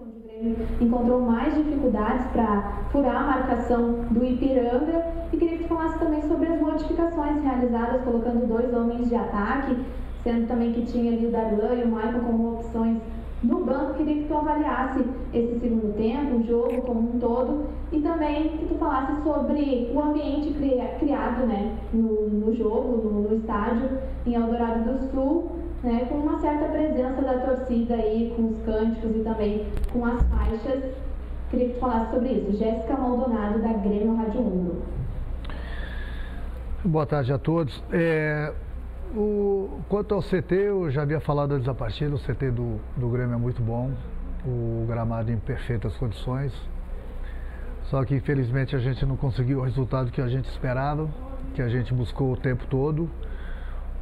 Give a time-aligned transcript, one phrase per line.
[0.00, 5.04] onde o Grêmio encontrou mais dificuldades para furar a marcação do Ipiranga.
[5.32, 9.76] E queria que falasse também sobre as modificações realizadas, colocando dois homens de ataque,
[10.22, 12.98] sendo também que tinha ali o Darlan e o Michael como opções
[13.42, 13.94] no banco.
[13.94, 18.66] Queria que tu avaliasse esse segundo tempo, o jogo como um todo, e também que
[18.66, 20.54] tu falasse sobre o ambiente
[20.98, 26.40] criado né, no, no jogo, no, no estádio em Eldorado do Sul né, com uma
[26.40, 30.84] certa presença da torcida aí, com os cânticos e também com as faixas.
[31.50, 32.58] Queria que tu falasse sobre isso.
[32.58, 34.82] Jéssica Maldonado, da Grêmio Rádio Umbro.
[36.84, 37.82] Boa tarde a todos.
[37.92, 38.52] É,
[39.14, 43.08] o, quanto ao CT, eu já havia falado antes da partida, o CT do, do
[43.08, 43.90] Grêmio é muito bom,
[44.44, 46.52] o gramado em perfeitas condições.
[47.84, 51.08] Só que infelizmente a gente não conseguiu o resultado que a gente esperava,
[51.54, 53.10] que a gente buscou o tempo todo.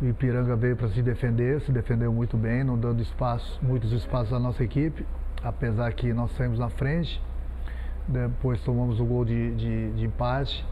[0.00, 4.32] O Ipiranga veio para se defender, se defendeu muito bem, não dando espaço, muitos espaços
[4.32, 5.04] à nossa equipe,
[5.42, 7.20] apesar que nós saímos na frente.
[8.06, 10.64] Depois tomamos o gol de, de, de empate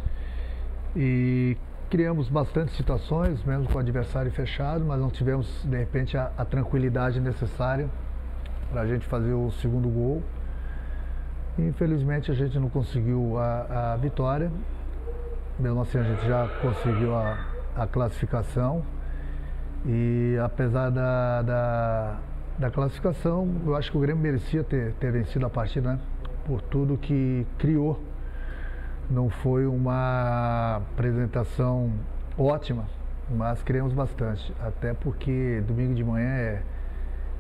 [0.94, 1.56] e
[1.90, 6.44] criamos bastante situações, mesmo com o adversário fechado, mas não tivemos, de repente, a, a
[6.44, 7.88] tranquilidade necessária
[8.70, 10.22] para a gente fazer o segundo gol.
[11.58, 14.52] Infelizmente, a gente não conseguiu a, a vitória.
[15.58, 17.38] Mesmo assim, a gente já conseguiu a,
[17.74, 18.84] a classificação.
[19.88, 22.16] E apesar da, da,
[22.58, 26.00] da, classificação, eu acho que o Grêmio merecia ter, ter vencido a partida, né?
[26.44, 28.02] Por tudo que criou.
[29.08, 31.92] Não foi uma apresentação
[32.36, 32.84] ótima,
[33.30, 34.52] mas criamos bastante.
[34.60, 36.62] Até porque domingo de manhã é,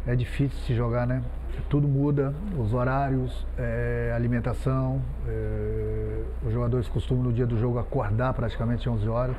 [0.06, 1.22] é difícil se jogar, né?
[1.68, 5.02] Tudo muda, os horários, é, alimentação.
[5.26, 9.36] É, os jogadores costumam no dia do jogo acordar praticamente 11 horas.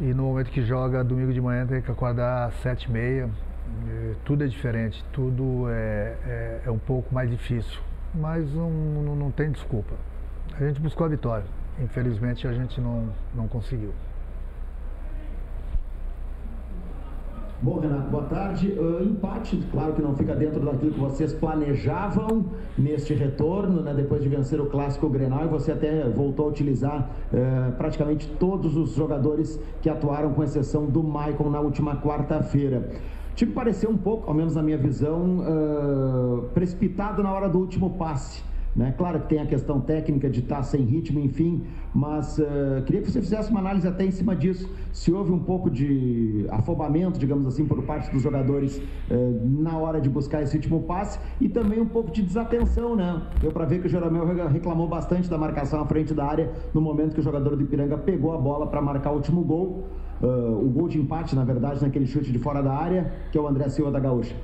[0.00, 3.30] E no momento que joga domingo de manhã tem que acordar às sete e meia.
[4.24, 7.80] Tudo é diferente, tudo é, é, é um pouco mais difícil.
[8.14, 9.94] Mas não, não, não tem desculpa.
[10.54, 11.46] A gente buscou a vitória.
[11.80, 13.92] Infelizmente a gente não, não conseguiu.
[17.62, 18.68] Bom, Renato, boa tarde.
[18.72, 22.44] Uh, empate, claro que não fica dentro daquilo que vocês planejavam
[22.76, 27.08] neste retorno, né, depois de vencer o clássico Grenal, e você até voltou a utilizar
[27.32, 32.90] uh, praticamente todos os jogadores que atuaram, com exceção do Maicon na última quarta-feira.
[33.32, 37.58] O time pareceu um pouco, ao menos na minha visão, uh, precipitado na hora do
[37.58, 38.44] último passe.
[38.76, 38.94] Né?
[38.96, 41.64] Claro que tem a questão técnica de estar sem ritmo, enfim,
[41.94, 44.70] mas uh, queria que você fizesse uma análise até em cima disso.
[44.92, 49.98] Se houve um pouco de afobamento, digamos assim, por parte dos jogadores uh, na hora
[49.98, 53.22] de buscar esse último passe e também um pouco de desatenção, né?
[53.40, 56.80] Deu para ver que o Jeromel reclamou bastante da marcação à frente da área no
[56.82, 59.84] momento que o jogador do Ipiranga pegou a bola para marcar o último gol.
[60.20, 63.40] Uh, o gol de empate, na verdade, naquele chute de fora da área, que é
[63.40, 64.34] o André Silva da Gaúcha.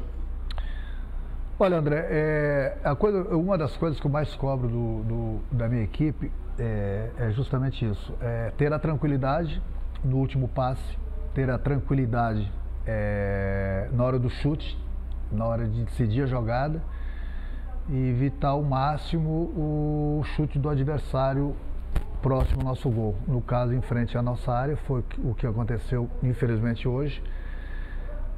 [1.64, 5.68] Olha, André, é, a coisa, uma das coisas que eu mais cobro do, do da
[5.68, 6.28] minha equipe
[6.58, 9.62] é, é justamente isso: é ter a tranquilidade
[10.04, 10.98] no último passe,
[11.32, 12.50] ter a tranquilidade
[12.84, 14.76] é, na hora do chute,
[15.30, 16.82] na hora de decidir a jogada
[17.88, 21.54] e evitar ao máximo o chute do adversário
[22.20, 23.14] próximo ao nosso gol.
[23.28, 27.22] No caso, em frente à nossa área, foi o que aconteceu, infelizmente, hoje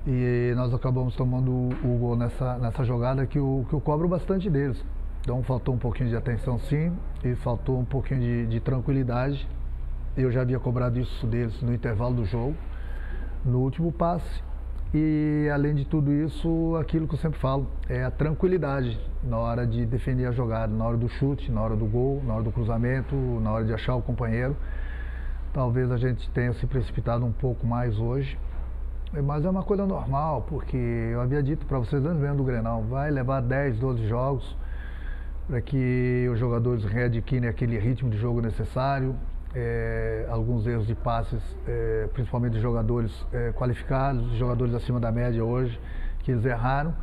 [0.06, 4.50] e nós acabamos tomando o gol nessa, nessa jogada que eu, que eu cobro bastante
[4.50, 4.82] deles.
[5.22, 6.92] Então faltou um pouquinho de atenção sim
[7.24, 9.48] e faltou um pouquinho de, de tranquilidade.
[10.16, 12.54] Eu já havia cobrado isso deles no intervalo do jogo,
[13.44, 14.42] no último passe.
[14.92, 19.66] E além de tudo isso, aquilo que eu sempre falo, é a tranquilidade na hora
[19.66, 22.52] de defender a jogada, na hora do chute, na hora do gol, na hora do
[22.52, 24.54] cruzamento, na hora de achar o companheiro.
[25.52, 28.38] Talvez a gente tenha se precipitado um pouco mais hoje,
[29.22, 32.82] mas é uma coisa normal, porque eu havia dito para vocês antes mesmo do Grenal,
[32.82, 34.56] vai levar 10, 12 jogos
[35.46, 39.14] para que os jogadores readquirem aquele ritmo de jogo necessário,
[39.54, 45.44] é, alguns erros de passes, é, principalmente de jogadores é, qualificados, jogadores acima da média
[45.44, 45.78] hoje,
[46.20, 46.94] que eles erraram.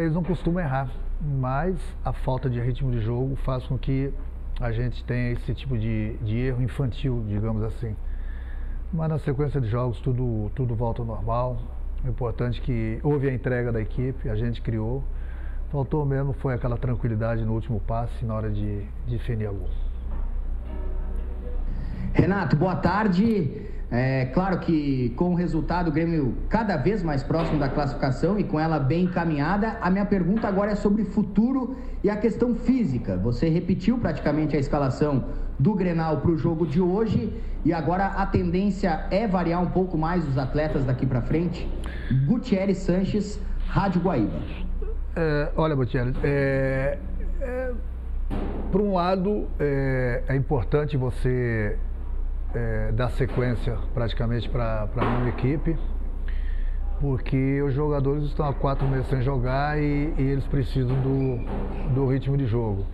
[0.00, 0.88] eles não costumam errar,
[1.20, 4.12] mas a falta de ritmo de jogo faz com que
[4.60, 7.94] a gente tenha esse tipo de, de erro infantil, digamos assim.
[8.94, 11.56] Mas na sequência de jogos tudo, tudo volta ao normal.
[12.04, 15.02] O importante é que houve a entrega da equipe, a gente criou.
[15.72, 19.68] Faltou mesmo foi aquela tranquilidade no último passe na hora de, de definir a gol.
[22.12, 23.66] Renato, boa tarde.
[23.90, 28.44] É claro que com o resultado o Grêmio cada vez mais próximo da classificação e
[28.44, 33.16] com ela bem encaminhada, a minha pergunta agora é sobre futuro e a questão física.
[33.16, 35.24] Você repetiu praticamente a escalação
[35.58, 37.32] do Grenal para o jogo de hoje
[37.64, 41.68] e agora a tendência é variar um pouco mais os atletas daqui para frente.
[42.26, 44.40] Gutierrez Sanches, Rádio Guaíba.
[45.16, 46.98] É, olha, Gutierrez, é,
[47.40, 47.72] é,
[48.70, 51.78] por um lado, é, é importante você
[52.54, 55.76] é, dar sequência praticamente para a minha equipe,
[57.00, 62.06] porque os jogadores estão há quatro meses sem jogar e, e eles precisam do, do
[62.06, 62.84] ritmo de jogo.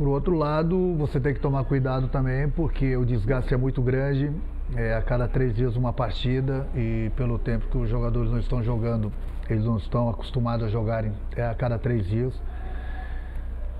[0.00, 4.32] Por outro lado, você tem que tomar cuidado também, porque o desgaste é muito grande,
[4.74, 8.62] é a cada três dias uma partida e pelo tempo que os jogadores não estão
[8.62, 9.12] jogando,
[9.50, 12.32] eles não estão acostumados a jogarem é a cada três dias.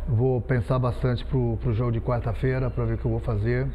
[0.06, 3.66] Vou pensar bastante para o jogo de quarta-feira para ver o que eu vou fazer.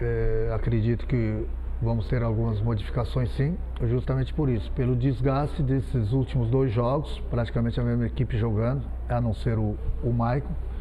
[0.00, 1.46] É, acredito que
[1.80, 7.78] vamos ter algumas modificações sim, justamente por isso, pelo desgaste desses últimos dois jogos, praticamente
[7.78, 10.71] a mesma equipe jogando, a não ser o, o Maicon.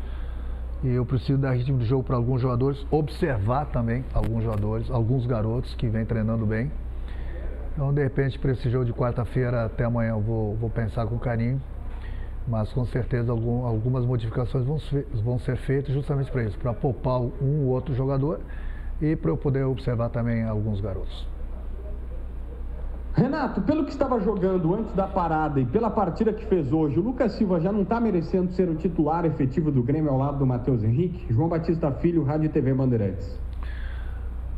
[0.84, 5.28] E eu preciso dar ritmo de jogo para alguns jogadores, observar também alguns jogadores, alguns
[5.28, 6.72] garotos que vêm treinando bem.
[7.74, 11.20] Então, de repente, para esse jogo de quarta-feira até amanhã eu vou, vou pensar com
[11.20, 11.62] carinho.
[12.48, 14.80] Mas com certeza algum, algumas modificações vão
[15.24, 18.40] vão ser feitas justamente para isso, para poupar um ou outro jogador
[19.00, 21.31] e para eu poder observar também alguns garotos.
[23.14, 27.02] Renato, pelo que estava jogando antes da parada e pela partida que fez hoje, o
[27.02, 30.46] Lucas Silva já não está merecendo ser o titular efetivo do Grêmio ao lado do
[30.46, 31.32] Matheus Henrique?
[31.34, 33.38] João Batista Filho, Rádio TV Bandeirantes.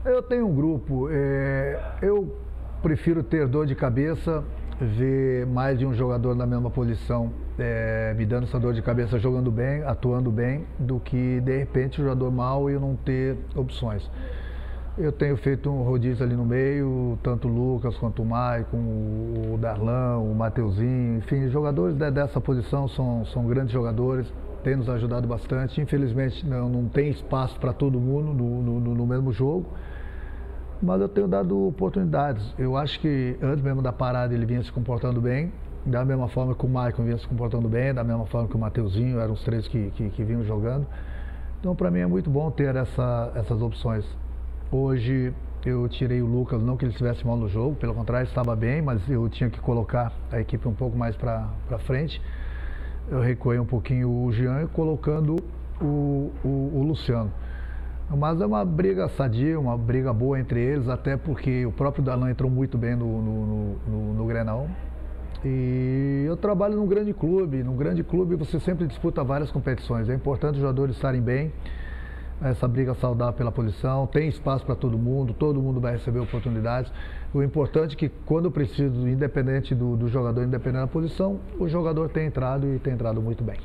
[0.06, 1.08] Eu tenho um grupo.
[1.10, 2.36] É, eu
[2.82, 4.44] prefiro ter dor de cabeça,
[4.80, 9.20] ver mais de um jogador na mesma posição é, me dando essa dor de cabeça
[9.20, 13.38] jogando bem, atuando bem, do que de repente o jogador mal e eu não ter
[13.56, 14.10] opções.
[14.96, 19.58] Eu tenho feito um rodízio ali no meio, tanto o Lucas quanto o Maicon, o
[19.60, 24.32] Darlan, o Mateuzinho, enfim, jogadores dessa posição são, são grandes jogadores,
[24.64, 25.82] têm nos ajudado bastante.
[25.82, 29.66] Infelizmente não, não tem espaço para todo mundo no, no, no, mesmo jogo,
[30.80, 32.54] mas eu tenho dado oportunidades.
[32.56, 35.52] Eu acho que antes mesmo da parada ele vinha se comportando bem,
[35.84, 38.60] da mesma forma que o Maicon vinha se comportando bem, da mesma forma que o
[38.60, 40.86] Mateuzinho, eram os três que, que, que vinham jogando.
[41.60, 44.06] Então para mim é muito bom ter essa, essas opções.
[44.76, 45.32] Hoje
[45.64, 48.82] eu tirei o Lucas, não que ele estivesse mal no jogo, pelo contrário, estava bem,
[48.82, 51.48] mas eu tinha que colocar a equipe um pouco mais para
[51.86, 52.20] frente.
[53.08, 55.36] Eu recuei um pouquinho o Jean colocando
[55.80, 57.32] o, o, o Luciano.
[58.10, 62.32] Mas é uma briga sadia, uma briga boa entre eles, até porque o próprio Dalan
[62.32, 64.68] entrou muito bem no, no, no, no Grenal.
[65.46, 67.62] E eu trabalho num grande clube.
[67.62, 70.10] Num grande clube você sempre disputa várias competições.
[70.10, 71.52] É importante os jogadores estarem bem
[72.44, 76.92] essa briga saudável pela posição, tem espaço para todo mundo, todo mundo vai receber oportunidades.
[77.34, 82.10] O importante é que quando preciso, independente do, do jogador, independente da posição, o jogador
[82.10, 83.58] tem entrado e tem entrado muito bem.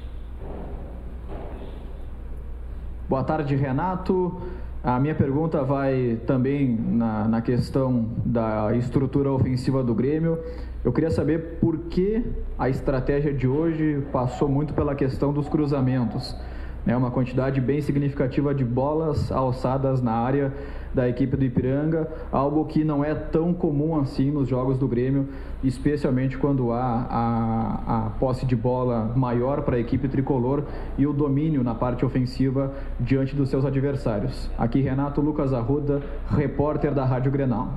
[3.09, 4.41] Boa tarde, Renato.
[4.83, 10.39] A minha pergunta vai também na, na questão da estrutura ofensiva do Grêmio.
[10.85, 12.25] Eu queria saber por que
[12.57, 16.37] a estratégia de hoje passou muito pela questão dos cruzamentos
[16.85, 20.53] né, uma quantidade bem significativa de bolas alçadas na área
[20.95, 25.29] da equipe do Ipiranga, algo que não é tão comum assim nos jogos do Grêmio,
[25.63, 30.65] especialmente quando há a, a posse de bola maior para a equipe tricolor
[30.97, 34.51] e o domínio na parte ofensiva diante dos seus adversários.
[34.57, 37.69] Aqui Renato Lucas Arruda, repórter da Rádio Grenal.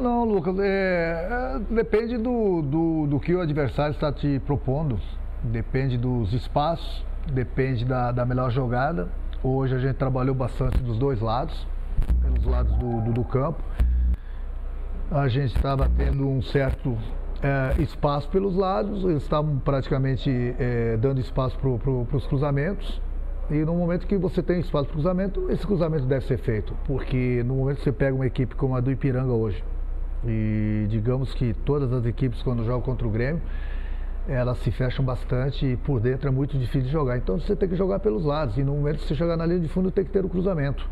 [0.00, 4.98] Não, Lucas, é, é, depende do, do, do que o adversário está te propondo,
[5.44, 9.08] depende dos espaços depende da, da melhor jogada.
[9.42, 11.66] Hoje a gente trabalhou bastante dos dois lados,
[12.22, 13.62] pelos lados do, do, do campo.
[15.10, 16.96] A gente estava tendo um certo
[17.42, 23.00] é, espaço pelos lados, eles estavam praticamente é, dando espaço para pro, os cruzamentos.
[23.50, 26.74] E no momento que você tem espaço para cruzamento, esse cruzamento deve ser feito.
[26.86, 29.62] Porque no momento que você pega uma equipe como a do Ipiranga hoje,
[30.26, 33.42] e digamos que todas as equipes quando jogam contra o Grêmio,
[34.28, 37.16] elas se fecham bastante e por dentro é muito difícil de jogar.
[37.16, 38.56] Então você tem que jogar pelos lados.
[38.56, 40.88] E no momento que você chegar na linha de fundo tem que ter o cruzamento.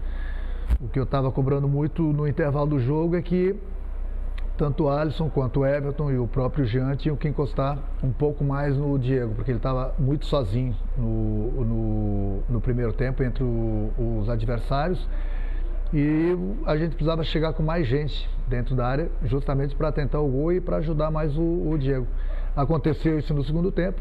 [0.81, 3.57] O que eu estava cobrando muito no intervalo do jogo é que
[4.57, 8.45] tanto o Alisson quanto o Everton e o próprio Jean tinham que encostar um pouco
[8.45, 13.91] mais no Diego, porque ele estava muito sozinho no, no, no, primeiro tempo entre o,
[14.21, 15.09] os adversários.
[15.93, 16.37] E
[16.67, 20.53] a gente precisava chegar com mais gente dentro da área, justamente para tentar o gol
[20.53, 22.07] e para ajudar mais o, o Diego.
[22.55, 24.01] Aconteceu isso no segundo tempo.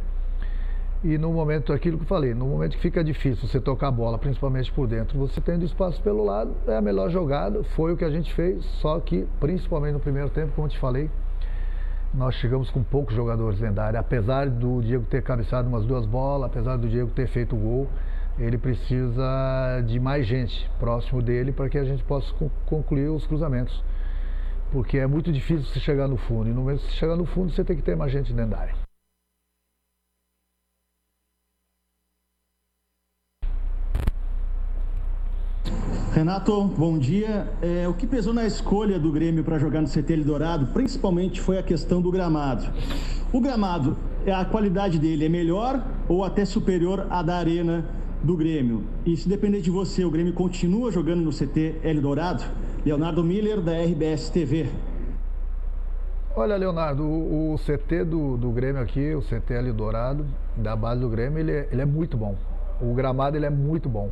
[1.04, 3.92] E no momento, aquilo que eu falei, no momento que fica difícil você tocar a
[3.92, 7.98] bola, principalmente por dentro, você tendo espaço pelo lado, é a melhor jogada, foi o
[7.98, 11.10] que a gente fez, só que, principalmente no primeiro tempo, como eu te falei,
[12.14, 14.00] nós chegamos com poucos jogadores área.
[14.00, 17.88] Apesar do Diego ter cabeceado umas duas bolas, apesar do Diego ter feito o gol,
[18.38, 22.32] ele precisa de mais gente próximo dele para que a gente possa
[22.68, 23.84] concluir os cruzamentos
[24.72, 26.50] porque é muito difícil você chegar no fundo.
[26.50, 28.52] E no momento que você chegar no fundo, você tem que ter mais gente dentro
[28.52, 28.76] da área.
[36.14, 37.48] Renato, bom dia.
[37.62, 41.58] É, o que pesou na escolha do Grêmio para jogar no CT Dourado principalmente, foi
[41.58, 42.66] a questão do gramado.
[43.32, 43.98] O gramado,
[44.28, 47.86] a qualidade dele é melhor ou até superior à da Arena
[48.24, 48.84] do Grêmio?
[49.06, 52.44] E se depender de você, o Grêmio continua jogando no CT Dourado?
[52.86, 54.70] Leonardo Miller, da RBS TV.
[56.34, 60.26] Olha, Leonardo, o, o CT do, do, Grêmio aqui, o CT Dourado,
[60.56, 62.38] da base do Grêmio, ele é, ele é muito bom.
[62.80, 64.10] O gramado ele é muito bom.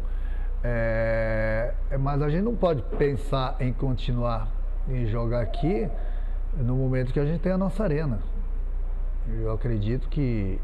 [0.61, 4.51] É, é, mas a gente não pode pensar em continuar
[4.89, 5.87] em jogar aqui
[6.57, 8.19] no momento que a gente tem a nossa arena.
[9.41, 10.59] Eu acredito que,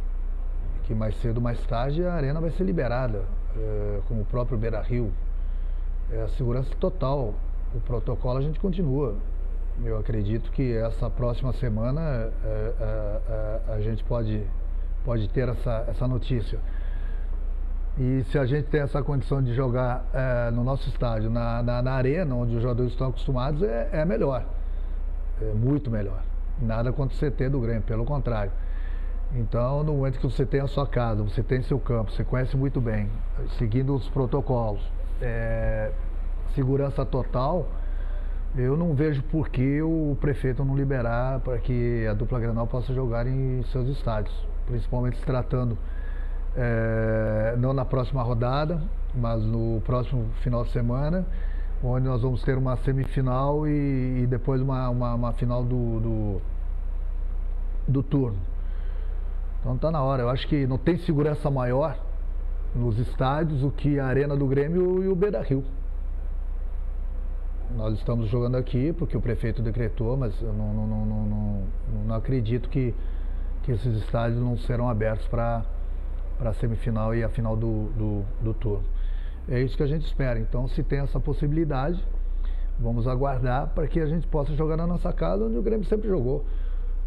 [0.86, 3.24] que mais cedo ou mais tarde a arena vai ser liberada,
[3.58, 5.12] é, como o próprio Beira Rio.
[6.12, 7.34] É a segurança total.
[7.74, 9.16] O protocolo a gente continua.
[9.84, 14.44] Eu acredito que essa próxima semana é, a gente pode,
[15.04, 16.60] pode ter essa, essa notícia.
[17.98, 20.06] E se a gente tem essa condição de jogar
[20.54, 24.46] no nosso estádio, na, na, na, arena, onde os jogadores estão acostumados, é, é, melhor.
[25.42, 26.22] É muito melhor.
[26.62, 28.52] Nada contra o CT do Grêmio, pelo contrário.
[29.34, 32.56] Então, no momento que você tem a sua casa, você tem seu campo, você conhece
[32.56, 33.10] muito bem,
[33.58, 34.82] seguindo os protocolos,
[35.22, 35.92] é,
[36.54, 37.68] segurança total,
[38.58, 42.94] eu não vejo por que o prefeito não liberar para que a dupla Granal possa
[42.94, 44.34] jogar em seus estádios,
[44.66, 45.78] principalmente se tratando
[46.56, 48.82] é, não na próxima rodada,
[49.14, 51.26] mas no próximo final de semana,
[51.84, 56.42] onde nós vamos ter uma semifinal e, e depois uma, uma, uma, final do, do,
[57.88, 58.38] do turno.
[59.66, 60.22] Então está na hora.
[60.22, 61.98] Eu acho que não tem segurança maior
[62.76, 65.64] nos estádios do que a Arena do Grêmio e o Beira Rio.
[67.76, 71.64] Nós estamos jogando aqui porque o prefeito decretou, mas eu não, não, não, não,
[72.06, 72.94] não acredito que,
[73.64, 75.64] que esses estádios não serão abertos para
[76.38, 78.84] para a semifinal e a final do, do, do turno.
[79.50, 80.38] É isso que a gente espera.
[80.38, 82.06] Então, se tem essa possibilidade,
[82.78, 86.08] vamos aguardar para que a gente possa jogar na nossa casa, onde o Grêmio sempre
[86.08, 86.46] jogou.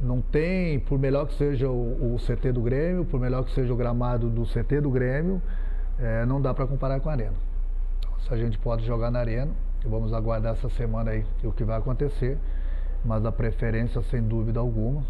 [0.01, 3.73] Não tem, por melhor que seja o, o CT do Grêmio, por melhor que seja
[3.73, 5.43] o gramado do CT do Grêmio,
[5.99, 7.35] é, não dá para comparar com a Arena.
[7.99, 9.51] Então, se a gente pode jogar na Arena,
[9.85, 12.39] vamos aguardar essa semana aí o que vai acontecer,
[13.05, 15.03] mas a preferência, sem dúvida alguma,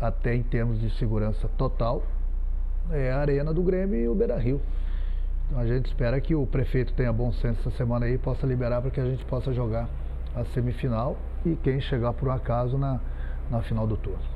[0.00, 2.02] até em termos de segurança total,
[2.90, 4.60] é a arena do Grêmio e o Beira Rio.
[5.46, 8.46] Então a gente espera que o prefeito tenha bom senso essa semana aí e possa
[8.46, 9.88] liberar para que a gente possa jogar
[10.34, 13.00] a semifinal e quem chegar por um acaso na,
[13.50, 14.34] na final do turno.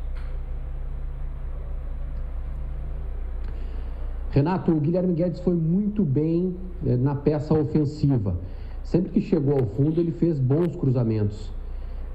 [4.31, 6.55] Renato, o Guilherme Guedes foi muito bem
[6.87, 8.37] eh, na peça ofensiva.
[8.85, 11.51] Sempre que chegou ao fundo, ele fez bons cruzamentos.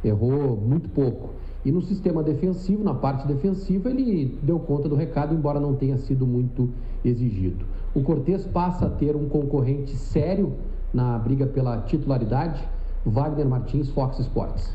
[0.03, 1.31] Errou muito pouco.
[1.65, 5.97] E no sistema defensivo, na parte defensiva, ele deu conta do recado, embora não tenha
[5.97, 6.69] sido muito
[7.03, 7.65] exigido.
[7.95, 10.53] O Cortes passa a ter um concorrente sério
[10.93, 12.61] na briga pela titularidade,
[13.05, 14.73] Wagner Martins, Fox Sports.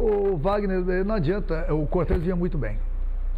[0.00, 2.78] O Wagner, não adianta, o Cortes vinha muito bem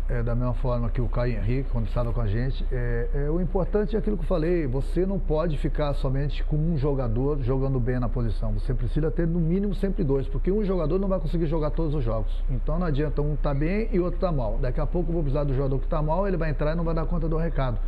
[0.09, 2.65] é, da mesma forma que o Caio Henrique, quando estava com a gente.
[2.71, 6.57] É, é, o importante é aquilo que eu falei: você não pode ficar somente com
[6.57, 8.53] um jogador jogando bem na posição.
[8.53, 11.95] Você precisa ter no mínimo sempre dois, porque um jogador não vai conseguir jogar todos
[11.95, 12.31] os jogos.
[12.51, 14.59] Então não adianta um tá bem e outro tá mal.
[14.61, 16.75] Daqui a pouco eu vou precisar do jogador que está mal, ele vai entrar e
[16.75, 17.79] não vai dar conta do recado.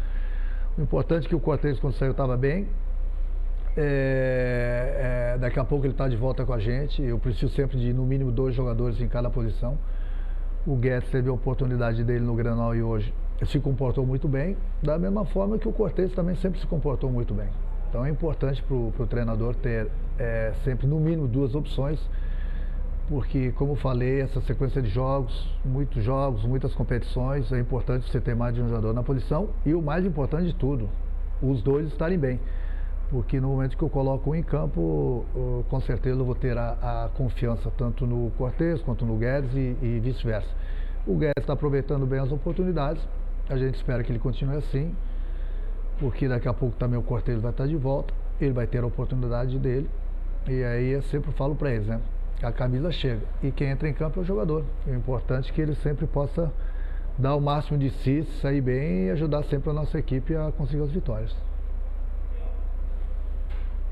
[0.79, 2.67] O importante é que o Cortez, quando saiu, estava bem.
[3.77, 7.03] É, é, daqui a pouco ele está de volta com a gente.
[7.03, 9.77] Eu preciso sempre de no mínimo dois jogadores em cada posição.
[10.67, 13.13] O Guedes teve a oportunidade dele no Granal e hoje
[13.47, 17.35] se comportou muito bem, da mesma forma que o Cortez também sempre se comportou muito
[17.35, 17.49] bem.
[17.91, 19.89] Então é importante para o treinador ter
[20.19, 22.01] é, sempre no mínimo duas opções,
[23.09, 28.35] porque como falei, essa sequência de jogos, muitos jogos, muitas competições, é importante você ter
[28.35, 30.89] mais de um jogador na posição e o mais importante de tudo,
[31.43, 32.41] os dois estarem bem
[33.11, 35.25] porque no momento que eu coloco em campo,
[35.69, 39.77] com certeza eu vou ter a, a confiança tanto no Cortez quanto no Guedes e,
[39.83, 40.49] e vice-versa.
[41.07, 43.03] O Guedes está aproveitando bem as oportunidades,
[43.49, 44.95] a gente espera que ele continue assim,
[45.99, 48.87] porque daqui a pouco também o Cortez vai estar de volta, ele vai ter a
[48.87, 49.89] oportunidade dele,
[50.49, 52.01] e aí eu sempre falo para eles, né?
[52.43, 54.65] A camisa chega e quem entra em campo é o jogador.
[54.87, 56.53] O importante é que ele sempre possa
[57.17, 60.83] dar o máximo de si, sair bem e ajudar sempre a nossa equipe a conseguir
[60.83, 61.35] as vitórias.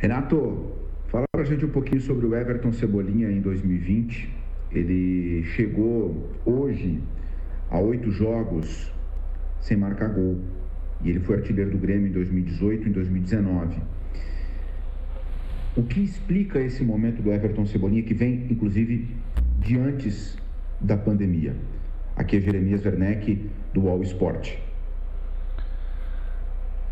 [0.02, 0.72] Renato,
[1.06, 4.28] fala pra gente um pouquinho sobre o Everton Cebolinha em 2020.
[4.72, 7.00] Ele chegou hoje
[7.70, 8.92] a oito jogos
[9.60, 10.40] sem marcar gol.
[11.04, 13.80] E ele foi artilheiro do Grêmio em 2018 e em 2019.
[15.76, 19.06] O que explica esse momento do Everton Cebolinha, que vem, inclusive,
[19.60, 20.36] de antes
[20.80, 21.54] da pandemia?
[22.16, 24.56] Aqui é Jeremias Werneck, do All Sport.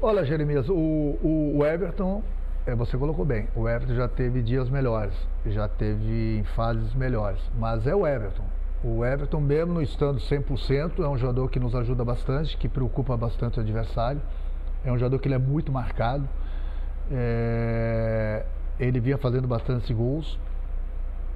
[0.00, 2.22] Olha, Jeremias, o, o Everton
[2.74, 5.14] você colocou bem, o Everton já teve dias melhores,
[5.46, 8.44] já teve fases melhores, mas é o Everton.
[8.82, 13.14] O Everton, mesmo não estando 100%, é um jogador que nos ajuda bastante, que preocupa
[13.14, 14.20] bastante o adversário.
[14.82, 16.26] É um jogador que ele é muito marcado.
[17.10, 18.44] É...
[18.78, 20.38] Ele vinha fazendo bastante gols,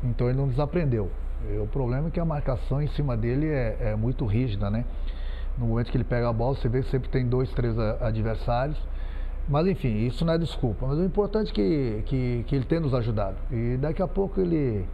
[0.02, 1.10] então ele não desaprendeu.
[1.62, 4.84] O problema é que a marcação em cima dele é, é, muito rígida, né?
[5.58, 8.78] No momento que ele pega a bola, você vê que sempre tem dois, três adversários.
[9.48, 10.86] Mas enfim, isso não é desculpa.
[10.86, 13.36] Mas o importante é que, que, que ele tenha nos ajudado.
[13.50, 14.86] E daqui a pouco ele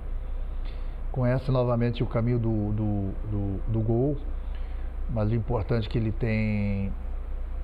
[1.12, 4.16] conhece novamente o caminho do, do, do, do gol.
[5.12, 6.92] Mas o importante é que ele tem,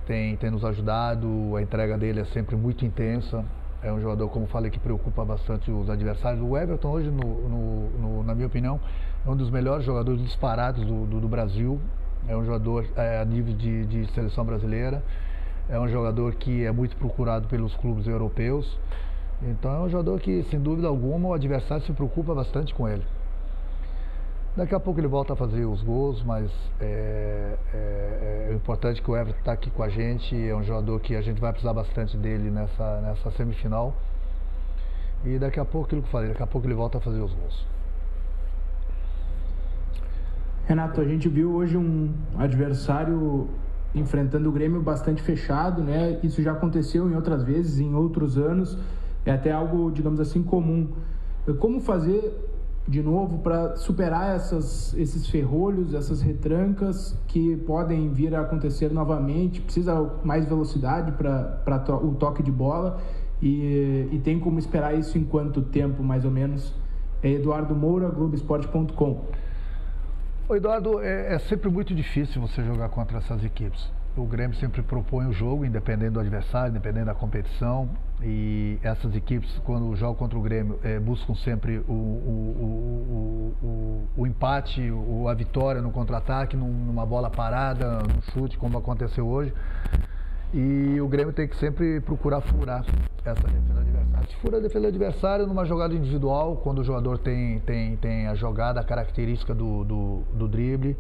[0.07, 3.45] tem, tem nos ajudado, a entrega dele é sempre muito intensa.
[3.83, 6.43] É um jogador, como falei, que preocupa bastante os adversários.
[6.43, 8.81] O Everton hoje, no, no, no, na minha opinião,
[9.25, 11.81] é um dos melhores jogadores disparados do, do, do Brasil.
[12.29, 15.03] É um jogador é, a nível de, de seleção brasileira.
[15.69, 18.79] É um jogador que é muito procurado pelos clubes europeus.
[19.43, 23.03] Então é um jogador que, sem dúvida alguma, o adversário se preocupa bastante com ele.
[24.57, 29.11] Daqui a pouco ele volta a fazer os gols, mas é, é, é importante que
[29.11, 30.35] o Everton está aqui com a gente.
[30.35, 33.95] É um jogador que a gente vai precisar bastante dele nessa, nessa semifinal.
[35.25, 37.21] E daqui a pouco, aquilo que eu falei, daqui a pouco ele volta a fazer
[37.21, 37.67] os gols.
[40.67, 43.49] Renato, a gente viu hoje um adversário
[43.99, 46.21] enfrentando o Grêmio bastante fechado, né?
[46.23, 48.79] Isso já aconteceu em outras vezes, em outros anos.
[49.25, 50.89] É até algo, digamos assim, comum.
[51.59, 52.33] Como fazer
[52.89, 59.61] de novo para superar essas, esses ferrolhos, essas retrancas que podem vir a acontecer novamente.
[59.61, 63.01] Precisa mais velocidade para to o toque de bola
[63.43, 66.73] e, e, tem como esperar isso em quanto tempo, mais ou menos?
[67.23, 69.25] É Eduardo Moura, Globoesporte.com.
[70.55, 75.27] Eduardo, é, é sempre muito difícil você jogar contra essas equipes o Grêmio sempre propõe
[75.27, 77.89] o jogo, independente do adversário, independente da competição.
[78.23, 84.27] E essas equipes, quando jogam contra o Grêmio, é, buscam sempre o, o, o, o,
[84.27, 89.53] empate, o, a vitória no contra-ataque, numa bola parada, no chute, como aconteceu hoje.
[90.55, 92.85] E o Grêmio tem que sempre procurar furar
[93.25, 94.29] essa defesa do adversário.
[94.29, 98.27] Se fura a defesa do adversário numa jogada individual, quando o jogador tem, tem, tem
[98.29, 100.97] a jogada, a característica do, do, do drible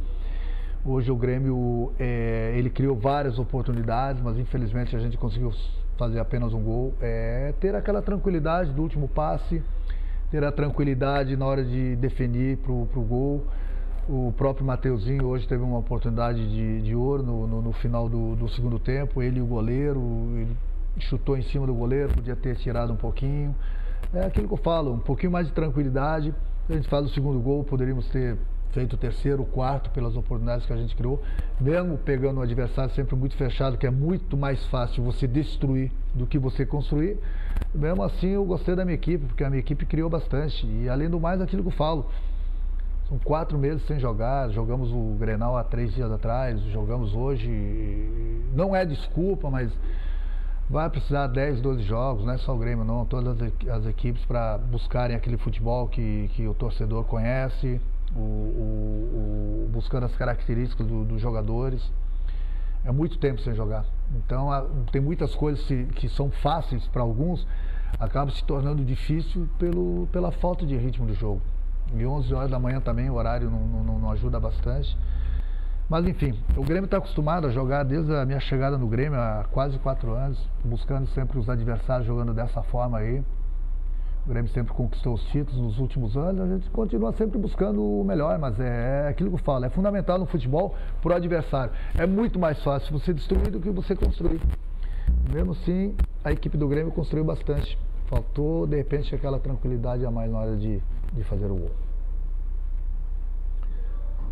[0.88, 5.52] Hoje o Grêmio é, ele criou várias oportunidades, mas infelizmente a gente conseguiu
[5.98, 6.94] fazer apenas um gol.
[7.00, 9.60] É, ter aquela tranquilidade do último passe,
[10.30, 13.44] ter a tranquilidade na hora de definir para o gol.
[14.08, 18.36] O próprio Mateuzinho hoje teve uma oportunidade de, de ouro no, no, no final do,
[18.36, 19.20] do, segundo tempo.
[19.20, 20.00] Ele e o goleiro,
[20.36, 20.56] ele
[21.00, 23.52] chutou em cima do goleiro, podia ter tirado um pouquinho.
[24.14, 26.32] É aquilo que eu falo, um pouquinho mais de tranquilidade.
[26.68, 28.38] A gente faz o segundo gol, poderíamos ter
[28.70, 31.20] feito o terceiro, o quarto, pelas oportunidades que a gente criou,
[31.60, 36.26] mesmo pegando um adversário sempre muito fechado, que é muito mais fácil você destruir do
[36.28, 37.18] que você construir.
[37.74, 40.64] Mesmo assim, eu gostei da minha equipe, porque a minha equipe criou bastante.
[40.64, 42.06] E além do mais, aquilo que eu falo,
[43.08, 47.48] são quatro meses sem jogar, jogamos o Grenal há três dias atrás, jogamos hoje.
[48.52, 49.72] Não é desculpa, mas
[50.68, 53.40] vai precisar 10, 12 jogos, não é só o Grêmio não, todas
[53.70, 57.80] as equipes para buscarem aquele futebol que, que o torcedor conhece,
[58.14, 61.92] o, o, o, buscando as características dos do jogadores.
[62.84, 63.84] É muito tempo sem jogar.
[64.16, 67.46] Então, há, tem muitas coisas que, que são fáceis para alguns,
[68.00, 71.40] acabam se tornando difícil pelo, pela falta de ritmo do jogo.
[71.94, 74.96] E 11 horas da manhã também, o horário não, não, não ajuda bastante.
[75.88, 79.44] Mas enfim, o Grêmio está acostumado a jogar desde a minha chegada no Grêmio há
[79.52, 83.22] quase quatro anos, buscando sempre os adversários jogando dessa forma aí.
[84.26, 88.02] O Grêmio sempre conquistou os títulos nos últimos anos, a gente continua sempre buscando o
[88.02, 91.72] melhor, mas é, é aquilo que eu falo, é fundamental no futebol para o adversário.
[91.96, 94.40] É muito mais fácil você destruir do que você construir.
[95.32, 95.94] Mesmo assim,
[96.24, 97.78] a equipe do Grêmio construiu bastante.
[98.06, 100.80] Faltou, de repente, aquela tranquilidade a mais na hora de,
[101.12, 101.70] de fazer o gol.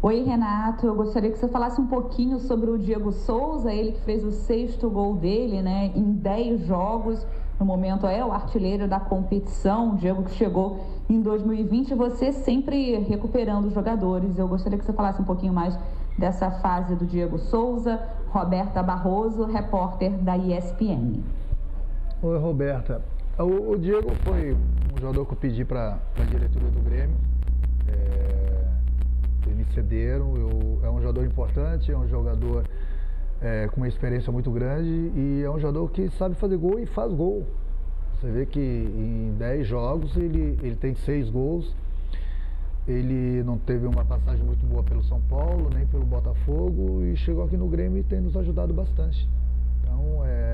[0.03, 0.87] Oi, Renato.
[0.87, 4.31] Eu gostaria que você falasse um pouquinho sobre o Diego Souza, ele que fez o
[4.31, 7.27] sexto gol dele né, em 10 jogos
[7.59, 12.99] no momento é o artilheiro da competição, o Diego que chegou em 2020, você sempre
[12.99, 14.39] recuperando os jogadores.
[14.39, 15.79] Eu gostaria que você falasse um pouquinho mais
[16.19, 21.23] dessa fase do Diego Souza, Roberta Barroso, repórter da ESPN.
[22.23, 23.03] Oi, Roberta.
[23.37, 27.17] O, o Diego foi um jogador que eu pedi para a diretoria do Grêmio.
[27.89, 28.65] É,
[29.45, 30.37] eles me cederam.
[30.37, 32.65] Eu, é um jogador importante, é um jogador
[33.43, 36.87] é, com uma experiência muito grande e é um jogador que sabe fazer gol e
[36.87, 37.45] faz gol.
[38.15, 41.75] Você vê que em 10 jogos ele, ele tem 6 gols.
[42.87, 47.43] Ele não teve uma passagem muito boa pelo São Paulo, nem pelo Botafogo e chegou
[47.43, 49.29] aqui no Grêmio e tem nos ajudado bastante.
[49.81, 50.54] Então é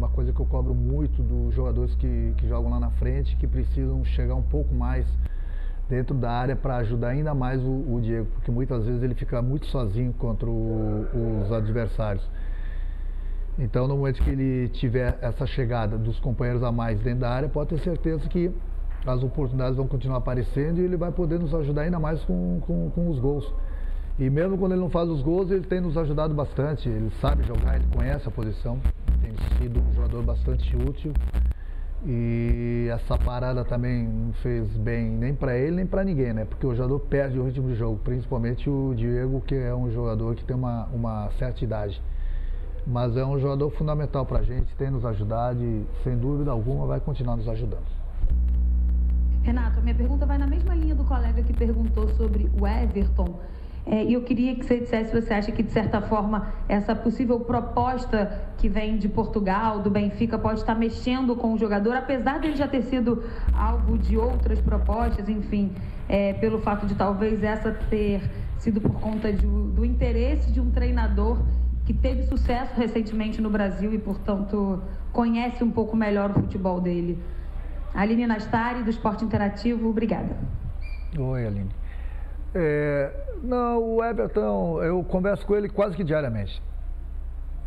[0.00, 3.46] uma coisa que eu cobro muito dos jogadores que, que jogam lá na frente, que
[3.46, 5.06] precisam chegar um pouco mais
[5.90, 9.42] dentro da área para ajudar ainda mais o, o, Diego, porque muitas vezes ele fica
[9.42, 12.26] muito sozinho contra o, os adversários.
[13.58, 17.48] Então, no momento que ele tiver essa chegada dos companheiros a mais dentro da área,
[17.48, 18.50] pode ter certeza que
[19.04, 22.90] as oportunidades vão continuar aparecendo e ele vai poder nos ajudar ainda mais com, com,
[22.90, 23.52] com os gols.
[24.20, 26.88] E mesmo quando ele não faz os gols, ele tem nos ajudado bastante.
[26.88, 28.78] Ele sabe jogar, ele conhece a posição,
[29.20, 31.12] tem sido um jogador bastante útil.
[32.04, 36.46] E essa parada também não fez bem nem para ele nem para ninguém, né?
[36.46, 40.34] Porque o jogador perde o ritmo de jogo, principalmente o Diego, que é um jogador
[40.34, 42.00] que tem uma, uma certa idade.
[42.86, 46.86] Mas é um jogador fundamental para a gente, tem nos ajudado e, sem dúvida alguma,
[46.86, 47.84] vai continuar nos ajudando.
[49.42, 53.38] Renato, a minha pergunta vai na mesma linha do colega que perguntou sobre o Everton.
[53.86, 56.94] É, e eu queria que você dissesse se você acha que, de certa forma, essa
[56.94, 62.38] possível proposta que vem de Portugal, do Benfica, pode estar mexendo com o jogador, apesar
[62.38, 65.72] dele já ter sido alvo de outras propostas, enfim,
[66.08, 68.20] é, pelo fato de talvez essa ter
[68.58, 71.38] sido por conta de, do interesse de um treinador
[71.86, 77.18] que teve sucesso recentemente no Brasil e, portanto, conhece um pouco melhor o futebol dele.
[77.94, 80.36] Aline Nastari, do Esporte Interativo, obrigada.
[81.18, 81.79] Oi, Aline.
[82.54, 86.60] É, não, o Everton, eu converso com ele quase que diariamente.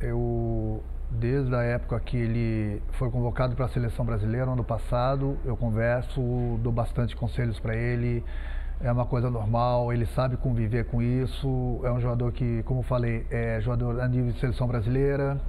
[0.02, 5.56] Eu, desde a época que ele foi convocado para a seleção brasileira, ano passado, eu
[5.56, 6.22] converso,
[6.62, 8.24] dou bastante conselhos para ele.
[8.82, 11.80] É uma coisa normal, ele sabe conviver com isso.
[11.84, 15.39] É um jogador que, como falei, é jogador a nível de seleção brasileira,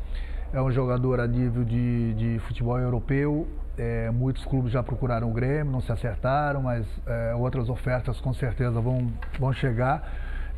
[0.53, 5.33] é um jogador a nível de, de futebol europeu é, muitos clubes já procuraram o
[5.33, 10.09] Grêmio, não se acertaram, mas é, outras ofertas com certeza vão, vão chegar.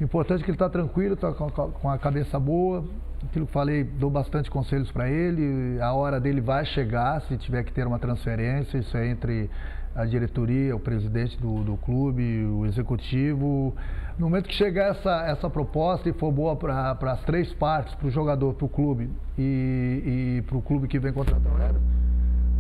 [0.01, 2.85] Importante que ele está tranquilo, está com, com, a cabeça boa.
[3.25, 5.81] Aquilo que falei, dou bastante conselhos para ele.
[5.81, 9.51] A hora dele vai chegar, se tiver que ter uma transferência, isso é entre
[9.95, 13.75] a diretoria, o presidente do, do clube, o executivo.
[14.19, 18.07] No momento que chegar essa, essa proposta e for boa para as três partes, para
[18.07, 21.57] o jogador, para o clube e, e para o clube que vem contratar o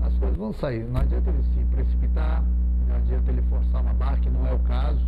[0.06, 0.84] as coisas vão sair.
[0.84, 2.42] Não adianta ele se precipitar,
[2.88, 5.04] não adianta ele forçar uma barra, que não é o caso.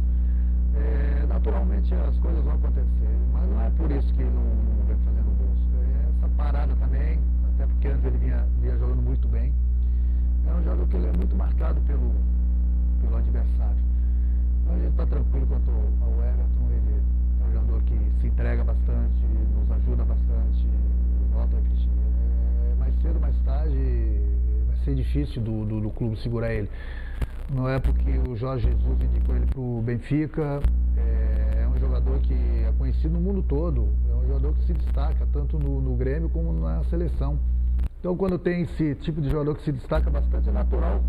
[0.74, 4.84] É, naturalmente as coisas vão acontecer, mas não é por isso que ele não, não
[4.86, 5.58] vem fazendo gols.
[5.82, 7.18] É essa parada também,
[7.54, 9.52] até porque antes ele vinha, vinha jogando muito bem.
[10.46, 12.14] É um jogador que ele é muito marcado pelo,
[13.00, 13.82] pelo adversário.
[14.62, 17.02] Então a gente está tranquilo quanto ao Everton, ele
[17.40, 20.66] é um jogador que se entrega bastante, nos ajuda bastante,
[21.32, 21.88] volta a repetir.
[21.88, 24.27] É, mais cedo, mais tarde,
[24.88, 26.68] ser difícil do, do, do, clube segurar ele.
[27.50, 30.60] Não é porque o Jorge Jesus indicou ele para o Benfica,
[30.96, 34.72] é, é, um jogador que é conhecido no mundo todo, é um jogador que se
[34.72, 37.38] destaca tanto no, no Grêmio como na seleção.
[38.00, 41.02] Então, quando tem esse tipo de jogador que se destaca bastante, é natural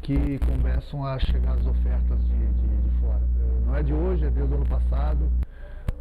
[0.00, 3.20] que começam a chegar as ofertas de, de, de fora.
[3.20, 5.28] É, não é de hoje, é desde o ano passado.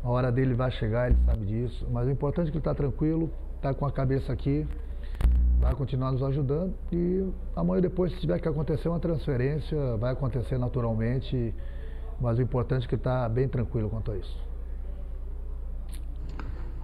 [0.03, 1.87] A hora dele vai chegar, ele sabe disso.
[1.91, 4.67] Mas o importante é que ele está tranquilo, está com a cabeça aqui
[5.61, 7.23] vai continuar nos ajudando e
[7.55, 11.53] amanhã depois, se tiver que acontecer uma transferência, vai acontecer naturalmente,
[12.19, 14.43] mas o importante é que está bem tranquilo quanto a isso.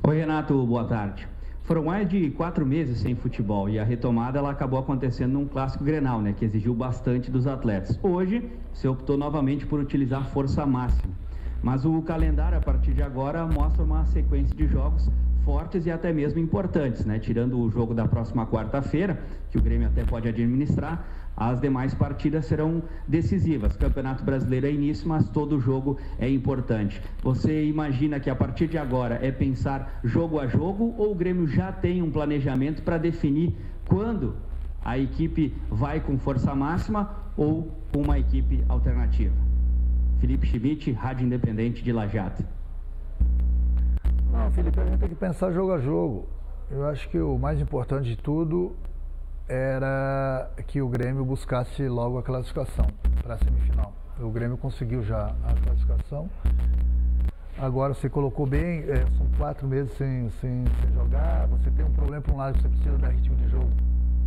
[0.08, 1.28] Oi Renato, boa tarde.
[1.64, 5.84] Foram mais de quatro meses sem futebol e a retomada ela acabou acontecendo num clássico
[5.84, 8.00] Grenal, né, que exigiu bastante dos atletas.
[8.02, 11.14] Hoje, você optou novamente por utilizar força máxima.
[11.64, 15.10] Mas o calendário, a partir de agora, mostra uma sequência de jogos
[15.48, 17.20] fortes e até mesmo importantes, né?
[17.20, 19.18] Tirando o jogo da próxima quarta-feira,
[19.50, 21.08] que o Grêmio até pode administrar,
[21.38, 23.78] as demais partidas serão decisivas.
[23.78, 27.02] Campeonato Brasileiro é início, mas todo jogo é importante.
[27.24, 31.48] Você imagina que a partir de agora é pensar jogo a jogo ou o Grêmio
[31.48, 33.56] já tem um planejamento para definir
[33.88, 34.36] quando
[34.84, 39.36] a equipe vai com força máxima ou com uma equipe alternativa?
[40.20, 42.57] Felipe Schmidt, Rádio Independente de Lajata.
[44.48, 46.26] Não, Felipe, a gente tem que pensar jogo a jogo.
[46.72, 48.74] Eu acho que o mais importante de tudo
[49.46, 52.88] era que o Grêmio buscasse logo a classificação
[53.22, 53.92] para a semifinal.
[54.22, 56.30] O Grêmio conseguiu já a classificação.
[57.58, 61.92] Agora você colocou bem, é, são quatro meses sem, sem, sem, jogar, você tem um
[61.92, 63.70] problema para um lado, você precisa dar ritmo de jogo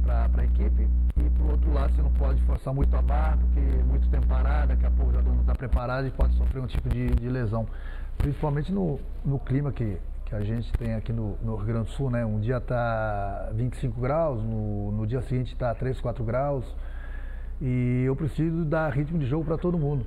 [0.02, 3.38] para a equipe, e para o outro lado você não pode forçar muito a barra,
[3.38, 6.60] porque muito tempo parado, daqui a pouco o jogador não está preparado e pode sofrer
[6.60, 7.66] um tipo de, de lesão
[8.20, 9.96] principalmente no, no clima que,
[10.30, 12.24] que a gente tem aqui no, no Rio Grande do Sul, né?
[12.24, 16.64] Um dia está 25 graus, no, no dia seguinte está 3, 4 graus.
[17.60, 20.06] E eu preciso dar ritmo de jogo para todo mundo.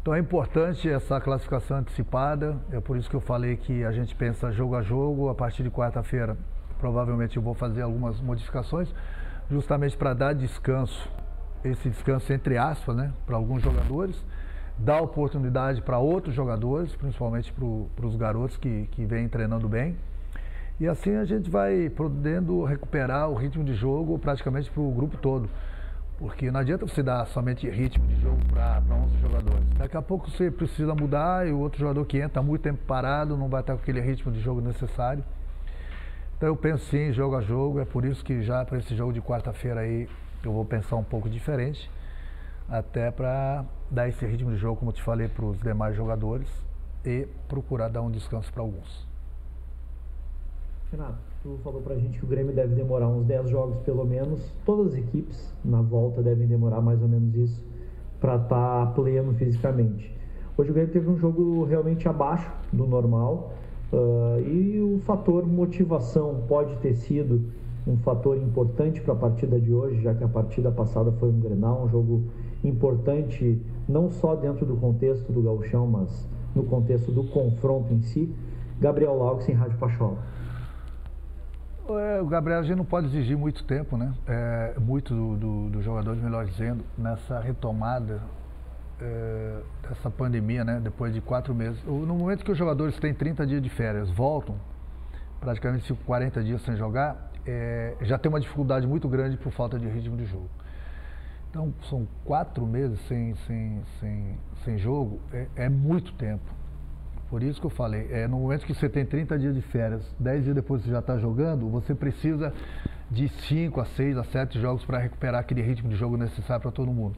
[0.00, 2.56] Então é importante essa classificação antecipada.
[2.70, 5.28] É por isso que eu falei que a gente pensa jogo a jogo.
[5.28, 6.36] A partir de quarta-feira
[6.78, 8.88] provavelmente eu vou fazer algumas modificações,
[9.50, 11.08] justamente para dar descanso,
[11.64, 14.16] esse descanso entre aspas, né, para alguns jogadores,
[14.78, 19.96] dar oportunidade para outros jogadores, principalmente para os garotos que, que vêm treinando bem.
[20.78, 25.16] E assim a gente vai podendo recuperar o ritmo de jogo praticamente para o grupo
[25.16, 25.48] todo.
[26.18, 29.64] Porque não adianta você dar somente ritmo de jogo para 11 jogadores.
[29.76, 33.36] Daqui a pouco você precisa mudar e o outro jogador que entra muito tempo parado
[33.36, 35.24] não vai estar com aquele ritmo de jogo necessário.
[36.36, 37.80] Então eu penso sim, jogo a jogo.
[37.80, 40.08] É por isso que já para esse jogo de quarta-feira aí
[40.44, 41.90] eu vou pensar um pouco diferente.
[42.68, 46.48] Até para dar esse ritmo de jogo, como eu te falei, para os demais jogadores
[47.04, 49.06] e procurar dar um descanso para alguns.
[50.90, 54.40] Renato, tu falou pra gente que o Grêmio deve demorar uns 10 jogos pelo menos.
[54.64, 57.62] Todas as equipes na volta devem demorar mais ou menos isso
[58.20, 60.12] para estar tá pleno fisicamente.
[60.56, 63.52] Hoje o Grêmio teve um jogo realmente abaixo do normal
[63.92, 67.52] uh, e o fator motivação pode ter sido
[67.86, 71.38] um fator importante para a partida de hoje, já que a partida passada foi um
[71.38, 72.24] Grenal, um jogo
[72.68, 78.34] importante não só dentro do contexto do gauchão, mas no contexto do confronto em si.
[78.80, 80.18] Gabriel Laux em Rádio Pachola.
[81.88, 84.12] É, o Gabriel, a gente não pode exigir muito tempo, né?
[84.26, 88.20] É, muito do, do, do, jogador, melhor dizendo, nessa retomada
[89.00, 90.80] é, dessa pandemia, né?
[90.82, 91.80] Depois de quatro meses.
[91.84, 94.56] No momento que os jogadores têm 30 dias de férias, voltam,
[95.40, 99.78] praticamente ficam 40 dias sem jogar, é, já tem uma dificuldade muito grande por falta
[99.78, 100.48] de ritmo de jogo.
[101.50, 106.44] Então, são quatro meses sem, sem, sem, sem jogo, é, é muito tempo.
[107.28, 110.02] Por isso que eu falei, é, no momento que você tem 30 dias de férias,
[110.20, 112.52] 10 dias depois você já está jogando, você precisa
[113.10, 116.70] de 5 a 6 a 7 jogos para recuperar aquele ritmo de jogo necessário para
[116.70, 117.16] todo mundo.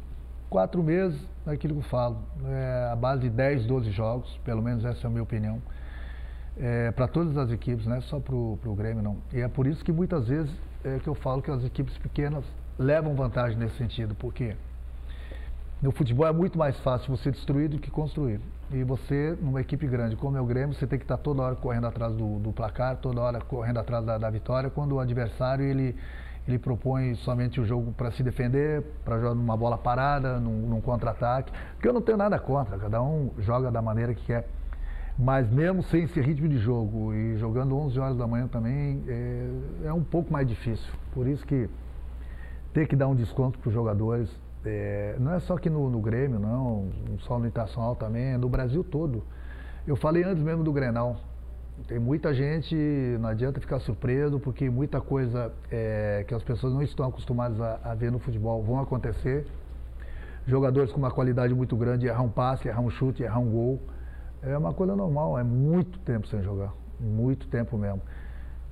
[0.49, 4.63] Quatro meses, é aquilo que eu falo, é a base de 10, 12 jogos, pelo
[4.63, 5.61] menos essa é a minha opinião,
[6.57, 9.19] é, para todas as equipes, não é só para o Grêmio não.
[9.33, 10.51] E é por isso que muitas vezes
[10.85, 12.45] é que eu falo que as equipes pequenas
[12.79, 14.55] levam vantagem nesse sentido, porque
[15.81, 18.41] no futebol é muito mais fácil você destruir do que construir.
[18.71, 21.55] E você, numa equipe grande como é o Grêmio, você tem que estar toda hora
[21.55, 25.65] correndo atrás do, do placar, toda hora correndo atrás da, da, vitória, quando o adversário
[25.65, 25.97] ele,
[26.47, 30.81] ele propõe somente o jogo para se defender, para jogar numa bola parada, num, num
[30.81, 31.53] contra-ataque.
[31.75, 34.49] Porque eu não tenho nada contra, cada um joga da maneira que quer.
[35.19, 39.51] Mas mesmo sem esse ritmo de jogo e jogando 11 horas da manhã também, é,
[39.87, 40.93] é um pouco mais difícil.
[41.13, 41.71] Por isso que
[42.73, 44.29] ter que dar um desconto para os jogadores
[44.65, 46.89] é, não é só aqui no, no, Grêmio, não,
[47.21, 49.23] só no Internacional também, é no Brasil todo.
[49.87, 51.17] Eu falei antes mesmo do Grenal.
[51.87, 52.75] Tem muita gente,
[53.21, 57.79] não adianta ficar surpreso, porque muita coisa é, que as pessoas não estão acostumadas a,
[57.85, 59.47] a, ver no futebol vão acontecer.
[60.45, 63.81] Jogadores com uma qualidade muito grande errar um passe, errar um chute, errar um gol.
[64.43, 66.73] É uma coisa normal, é muito tempo sem jogar.
[66.99, 68.03] Muito tempo mesmo.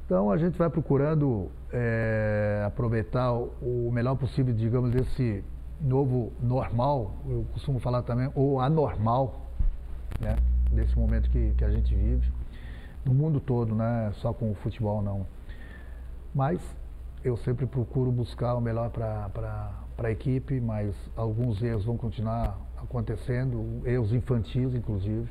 [0.06, 5.44] Então a gente vai procurando é, aproveitar o melhor possível, digamos, desse
[5.80, 9.50] novo normal, eu costumo falar também, ou anormal,
[10.20, 10.36] né?
[10.70, 12.32] Desse momento que, que a gente vive,
[13.04, 14.12] no mundo todo, né?
[14.14, 15.26] Só com o futebol não.
[16.32, 16.60] Mas
[17.24, 23.82] eu sempre procuro buscar o melhor para a equipe, mas alguns erros vão continuar acontecendo,
[23.84, 25.28] erros infantis, inclusive.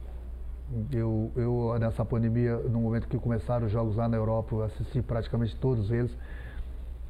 [0.92, 5.02] Eu, eu, nessa pandemia, no momento que começaram os jogos lá na Europa, eu assisti
[5.02, 6.12] praticamente todos eles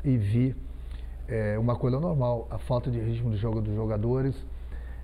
[0.04, 0.56] e vi
[1.28, 4.36] é uma coisa normal, a falta de ritmo de jogo dos jogadores,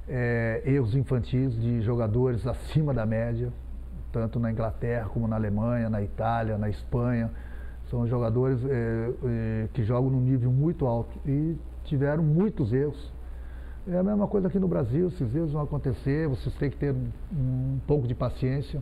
[0.07, 3.51] é, erros infantis de jogadores acima da média,
[4.11, 7.31] tanto na Inglaterra como na Alemanha, na Itália, na Espanha.
[7.89, 13.11] São jogadores é, é, que jogam num nível muito alto e tiveram muitos erros.
[13.87, 16.93] É a mesma coisa aqui no Brasil, esses erros vão acontecer, vocês têm que ter
[17.33, 18.81] um pouco de paciência.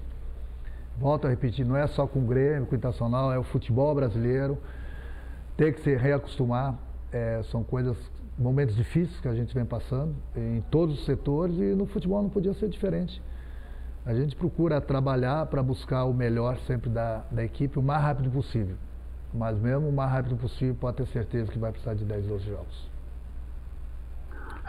[0.97, 3.95] Volto a repetir, não é só com o Grêmio, com o Internacional, é o futebol
[3.95, 4.57] brasileiro.
[5.55, 6.77] Tem que se reacostumar
[7.11, 7.97] é, são coisas,
[8.37, 12.29] momentos difíceis que a gente vem passando em todos os setores e no futebol não
[12.29, 13.21] podia ser diferente.
[14.05, 18.29] A gente procura trabalhar para buscar o melhor sempre da, da equipe o mais rápido
[18.31, 18.75] possível.
[19.33, 22.45] Mas mesmo o mais rápido possível, pode ter certeza que vai precisar de 10, 12
[22.45, 22.89] jogos.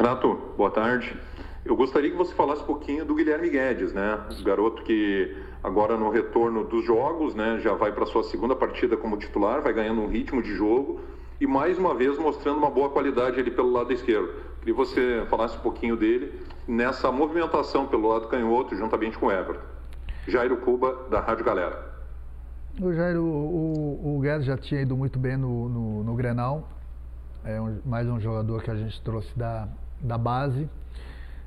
[0.00, 1.14] Renato, boa tarde.
[1.62, 4.18] Eu gostaria que você falasse um pouquinho do Guilherme Guedes, né?
[4.40, 8.96] O garoto que agora no retorno dos jogos, né, já vai para sua segunda partida
[8.96, 11.00] como titular, vai ganhando um ritmo de jogo
[11.38, 14.32] e mais uma vez mostrando uma boa qualidade ali pelo lado esquerdo.
[14.60, 16.32] Queria que você falasse um pouquinho dele
[16.66, 19.60] nessa movimentação pelo lado canhoto, juntamente com o Everton.
[20.26, 21.94] Jairo Cuba, da Rádio Galera.
[22.80, 26.66] O Jairo, o, o Guedes já tinha ido muito bem no, no, no Grenal.
[27.44, 29.68] É um, mais um jogador que a gente trouxe da,
[30.00, 30.68] da base.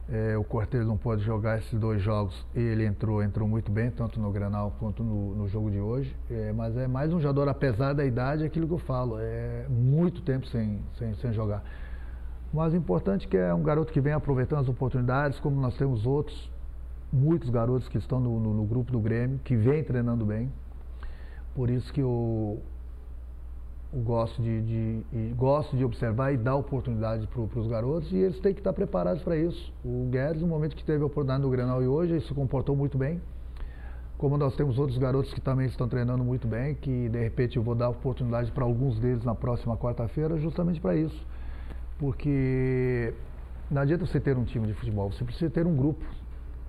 [0.09, 3.89] É, o Cortez não pode jogar esses dois jogos e ele entrou, entrou muito bem,
[3.89, 6.13] tanto no Granal quanto no, no jogo de hoje.
[6.29, 9.65] É, mas é mais um jogador, apesar da idade, é aquilo que eu falo, é
[9.69, 11.63] muito tempo sem, sem, sem jogar.
[12.53, 15.75] Mas o importante é que é um garoto que vem aproveitando as oportunidades, como nós
[15.77, 16.51] temos outros,
[17.11, 20.51] muitos garotos que estão no, no, no grupo do Grêmio, que vem treinando bem.
[21.55, 22.61] Por isso que eu,
[24.01, 28.53] gosto de, de gosto de observar e dar oportunidade para os garotos e eles têm
[28.53, 29.71] que estar preparados para isso.
[29.85, 32.75] O Guedes, no momento que teve a oportunidade no Grenal e hoje, ele se comportou
[32.75, 33.21] muito bem.
[34.17, 37.63] Como nós temos outros garotos que também estão treinando muito bem, que de repente eu
[37.63, 41.25] vou dar oportunidade para alguns deles na próxima quarta-feira, justamente para isso.
[41.99, 43.13] Porque
[43.69, 46.03] não adianta você ter um time de futebol, você precisa ter um grupo.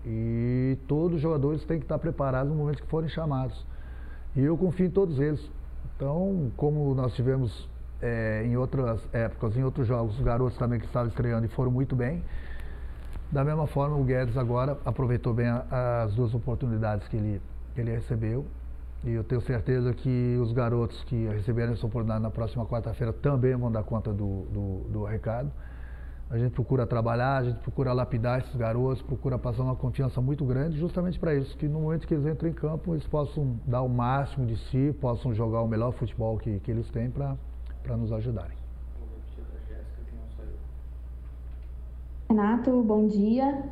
[0.05, 3.65] E todos os jogadores têm que estar preparados no momento que forem chamados.
[4.37, 5.41] E eu confio em todos eles.
[5.97, 7.69] Então, como nós tivemos
[8.03, 11.71] é, em outras épocas, em outros jogos, os garotos também que estavam estreando e foram
[11.71, 12.23] muito bem.
[13.31, 17.43] Da mesma forma, o Guedes agora aproveitou bem a, as duas oportunidades que ele,
[17.75, 18.45] que ele recebeu.
[19.05, 23.55] E eu tenho certeza que os garotos que receberem essa oportunidade na próxima quarta-feira também
[23.55, 25.51] vão dar conta do, do, do recado.
[26.31, 30.45] A gente procura trabalhar, a gente procura lapidar esses garotos, procura passar uma confiança muito
[30.45, 33.83] grande justamente para isso, que no momento que eles entram em campo, eles possam dar
[33.83, 37.37] o máximo de si, possam jogar o melhor futebol que, que eles têm para
[37.97, 38.57] nos ajudarem.
[42.29, 43.63] Renato, bom dia.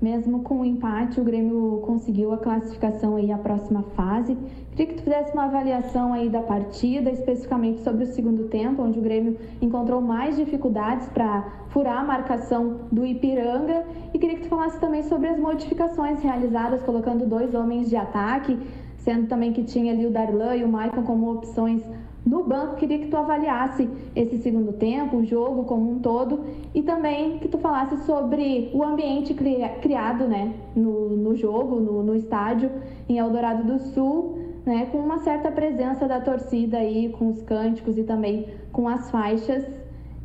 [0.00, 4.34] Mesmo com o empate, o Grêmio conseguiu a classificação aí à próxima fase.
[4.70, 8.98] Queria que tu fizesse uma avaliação aí da partida, especificamente sobre o segundo tempo, onde
[8.98, 13.84] o Grêmio encontrou mais dificuldades para furar a marcação do Ipiranga.
[14.14, 18.58] E queria que tu falasse também sobre as modificações realizadas, colocando dois homens de ataque,
[18.96, 21.82] sendo também que tinha ali o Darlan e o Maicon como opções
[22.24, 22.76] no banco.
[22.76, 27.48] Queria que tu avaliasse esse segundo tempo, o jogo como um todo, e também que
[27.48, 32.70] tu falasse sobre o ambiente criado né, no, no jogo, no, no estádio
[33.08, 37.96] em Eldorado do Sul, né, com uma certa presença da torcida aí, com os cânticos
[37.98, 39.64] e também com as faixas.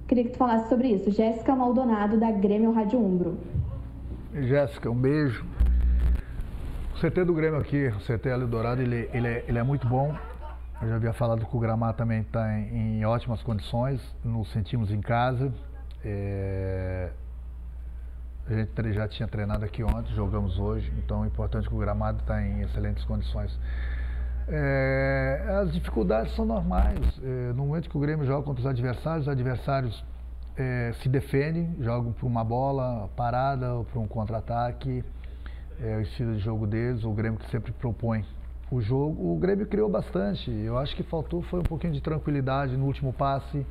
[0.07, 1.09] Queria que tu falasse sobre isso.
[1.09, 3.37] Jéssica Maldonado, da Grêmio Rádio Umbro.
[4.33, 5.43] Jéssica, um beijo.
[6.93, 10.13] O CT do Grêmio aqui, o CT Eldorado, ele, ele, é, ele é muito bom.
[10.81, 14.91] Eu já havia falado que o gramado também está em, em, ótimas condições, nos sentimos
[14.91, 15.53] em casa.
[16.03, 17.09] É,
[18.45, 22.19] a gente já tinha treinado aqui ontem, jogamos hoje, então é importante que o gramado
[22.19, 23.57] está em excelentes condições.
[24.47, 26.99] É, as dificuldades são normais.
[27.23, 30.05] É, no momento que o Grêmio joga contra os adversários, os adversários
[30.57, 35.03] é, se defendem, jogam por uma bola parada ou por um contra-ataque.
[35.79, 38.25] É o estilo de jogo deles, o Grêmio que sempre propõe
[38.71, 40.51] o jogo, o Grêmio criou bastante.
[40.51, 43.65] Eu acho que faltou foi um pouquinho de tranquilidade no último passe,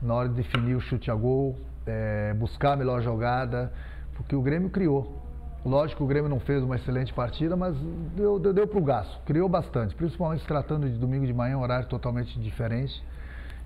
[0.00, 1.56] na hora de definir o chute a gol,
[1.86, 3.72] é, buscar a melhor jogada,
[4.14, 5.22] porque o Grêmio criou.
[5.64, 7.76] Lógico que o Grêmio não fez uma excelente partida, mas
[8.14, 11.58] deu, deu, deu para o gasto, criou bastante, principalmente se tratando de domingo de manhã,
[11.58, 13.02] um horário totalmente diferente.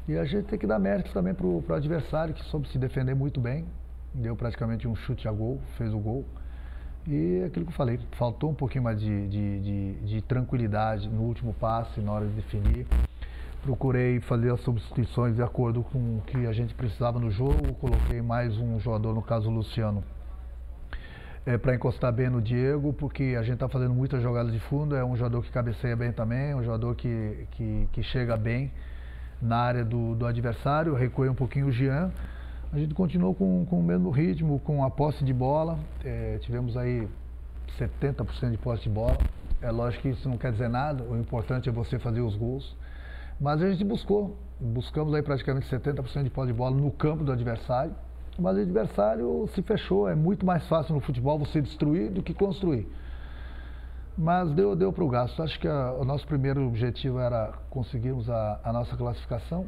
[0.08, 3.14] E a gente tem que dar méritos também para o adversário, que soube se defender
[3.14, 3.66] muito bem,
[4.14, 6.24] deu praticamente um chute a gol, fez o gol.
[7.12, 11.22] E aquilo que eu falei, faltou um pouquinho mais de, de, de, de tranquilidade no
[11.22, 12.86] último passe, na hora de definir.
[13.62, 17.74] Procurei fazer as substituições de acordo com o que a gente precisava no jogo.
[17.80, 20.04] Coloquei mais um jogador, no caso o Luciano,
[21.44, 24.94] é, para encostar bem no Diego, porque a gente está fazendo muitas jogadas de fundo.
[24.94, 28.70] É um jogador que cabeceia bem também, um jogador que, que, que chega bem
[29.42, 30.94] na área do, do adversário.
[30.94, 32.12] Recuei um pouquinho o Jean
[32.72, 35.78] a gente continuou com, com o mesmo ritmo, com a posse de bola.
[36.04, 37.08] É, tivemos aí
[37.78, 39.18] 70% de posse de bola.
[39.60, 42.76] É lógico que isso não quer dizer nada, o importante é você fazer os gols.
[43.40, 47.32] Mas a gente buscou, buscamos aí praticamente 70% de posse de bola no campo do
[47.32, 47.92] adversário.
[48.38, 50.08] Mas o adversário se fechou.
[50.08, 52.86] É muito mais fácil no futebol você destruir do que construir.
[54.16, 55.42] Mas deu, deu para o gasto.
[55.42, 59.66] Acho que a, o nosso primeiro objetivo era conseguirmos a, a nossa classificação.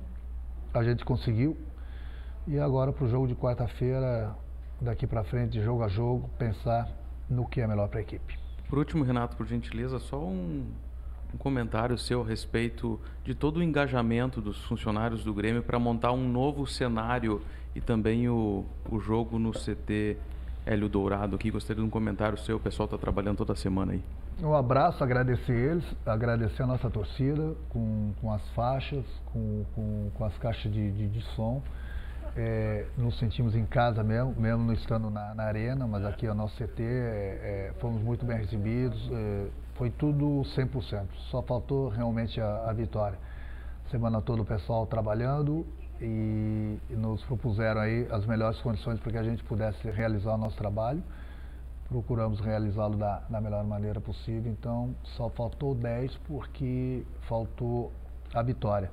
[0.73, 1.57] A gente conseguiu.
[2.47, 4.35] E agora para o jogo de quarta-feira,
[4.81, 6.89] daqui para frente, jogo a jogo, pensar
[7.31, 8.37] no que é melhor para a equipe.
[8.69, 10.67] Por último, Renato, por gentileza, só um,
[11.33, 16.11] um comentário seu a respeito de todo o engajamento dos funcionários do Grêmio para montar
[16.11, 17.41] um novo cenário
[17.77, 20.17] e também o, o jogo no CT
[20.67, 21.49] Hélio Dourado aqui.
[21.49, 24.03] Gostaria de um comentário seu, o pessoal está trabalhando toda semana aí.
[24.43, 30.25] Um abraço, agradecer eles, agradecer a nossa torcida com, com as faixas, com, com, com
[30.25, 31.63] as caixas de, de, de som
[32.37, 36.31] é, nos sentimos em casa mesmo, mesmo não estando na, na arena, mas aqui é
[36.31, 42.41] o nosso CT, é, fomos muito bem recebidos, é, foi tudo 100%, só faltou realmente
[42.41, 43.19] a, a, vitória.
[43.91, 45.67] Semana toda o pessoal trabalhando
[46.01, 50.39] e, e, nos propuseram aí as melhores condições para que a gente pudesse realizar o
[50.39, 51.03] nosso trabalho.
[51.89, 54.51] procuramos realizá-lo da, da melhor maneira possível.
[54.51, 57.93] Então, só faltou 10 porque faltou
[58.33, 58.91] a vitória.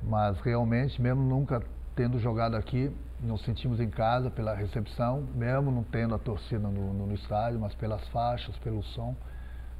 [0.00, 1.60] Mas realmente, mesmo nunca
[1.98, 6.94] tendo jogado aqui, nos sentimos em casa pela recepção, mesmo não tendo a torcida no,
[6.94, 9.16] no, no estádio, mas pelas faixas, pelo som.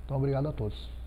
[0.05, 0.98] Então, obrigado a todos.